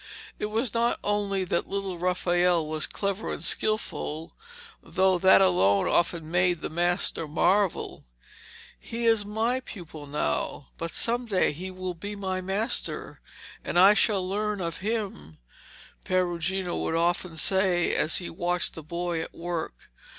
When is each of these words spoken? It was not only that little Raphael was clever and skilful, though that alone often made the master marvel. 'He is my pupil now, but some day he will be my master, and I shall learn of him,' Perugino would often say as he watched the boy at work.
It 0.39 0.47
was 0.47 0.73
not 0.73 0.97
only 1.03 1.43
that 1.43 1.69
little 1.69 1.99
Raphael 1.99 2.65
was 2.65 2.87
clever 2.87 3.31
and 3.31 3.43
skilful, 3.43 4.33
though 4.81 5.19
that 5.19 5.41
alone 5.41 5.85
often 5.87 6.31
made 6.31 6.59
the 6.61 6.71
master 6.71 7.27
marvel. 7.27 8.07
'He 8.79 9.05
is 9.05 9.25
my 9.27 9.59
pupil 9.59 10.07
now, 10.07 10.69
but 10.79 10.89
some 10.91 11.27
day 11.27 11.51
he 11.51 11.69
will 11.69 11.93
be 11.93 12.15
my 12.15 12.41
master, 12.41 13.21
and 13.63 13.77
I 13.77 13.93
shall 13.93 14.27
learn 14.27 14.59
of 14.59 14.77
him,' 14.77 15.37
Perugino 16.03 16.77
would 16.77 16.95
often 16.95 17.37
say 17.37 17.93
as 17.93 18.17
he 18.17 18.27
watched 18.27 18.73
the 18.73 18.81
boy 18.81 19.21
at 19.21 19.35
work. 19.35 19.91